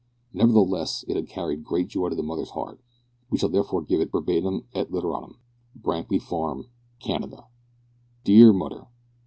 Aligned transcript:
Nevertheless, 0.33 1.05
it 1.07 1.15
had 1.15 1.27
carried 1.29 1.63
great 1.63 1.89
joy 1.89 2.09
to 2.09 2.15
the 2.15 2.23
mother's 2.23 2.49
heart. 2.57 2.81
We 3.29 3.37
shall 3.37 3.49
therefore 3.49 3.83
give 3.83 4.01
it 4.01 4.11
verbatim 4.11 4.63
et 4.73 4.89
literatim. 4.89 5.35
Brankly 5.79 6.19
Farm 6.19 6.65
Kanada. 6.99 7.45
"Deer 8.23 8.51
Mutrer. 8.51 8.87